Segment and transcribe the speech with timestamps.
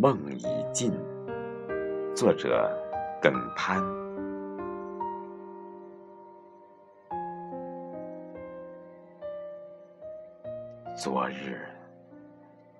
[0.00, 0.90] 梦已尽。
[2.16, 2.74] 作者：
[3.20, 3.78] 耿潘。
[10.96, 11.68] 昨日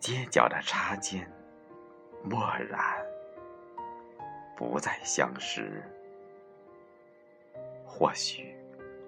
[0.00, 1.30] 街角的插肩，
[2.30, 2.80] 蓦然
[4.56, 5.82] 不再相识。
[7.84, 8.56] 或许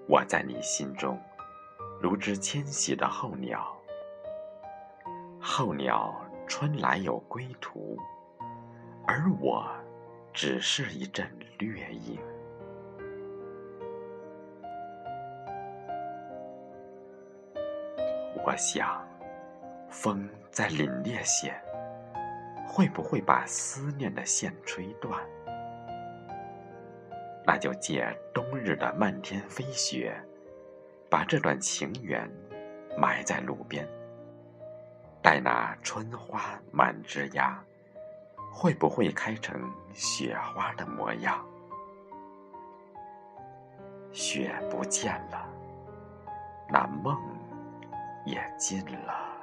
[0.06, 1.18] 我在你心中，
[2.02, 3.74] 如只迁徙的候鸟。
[5.40, 6.14] 候鸟
[6.46, 7.98] 春来有归途，
[9.06, 9.66] 而我
[10.32, 11.26] 只是一阵
[11.58, 12.18] 掠影。
[18.44, 19.02] 我想，
[19.88, 21.54] 风在凛冽些，
[22.66, 25.18] 会不会把思念的线吹断？
[27.46, 30.14] 那就借冬日的漫天飞雪，
[31.10, 32.30] 把这段情缘
[32.98, 33.88] 埋在路边。
[35.24, 37.56] 待那春花满枝桠，
[38.52, 39.58] 会不会开成
[39.94, 41.42] 雪花的模样？
[44.12, 45.48] 雪不见了，
[46.68, 47.18] 那梦
[48.26, 49.33] 也尽了。